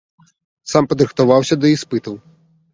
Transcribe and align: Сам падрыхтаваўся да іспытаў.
Сам 0.71 0.89
падрыхтаваўся 0.95 1.55
да 1.61 1.73
іспытаў. 1.77 2.19